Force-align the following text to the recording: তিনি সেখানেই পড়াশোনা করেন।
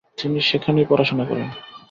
তিনি 0.17 0.39
সেখানেই 0.41 0.89
পড়াশোনা 0.89 1.23
করেন। 1.25 1.47